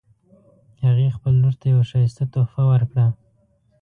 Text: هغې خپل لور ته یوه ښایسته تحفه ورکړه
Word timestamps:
هغې 0.83 1.15
خپل 1.15 1.33
لور 1.41 1.53
ته 1.59 1.65
یوه 1.73 1.83
ښایسته 1.89 2.23
تحفه 2.33 2.63
ورکړه 2.71 3.05